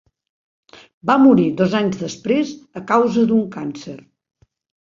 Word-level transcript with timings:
Va 1.09 1.17
morir 1.25 1.45
dos 1.59 1.77
anys 1.81 1.99
després 2.05 2.57
a 2.81 2.83
causa 2.93 3.27
d'un 3.33 3.45
càncer. 3.59 3.99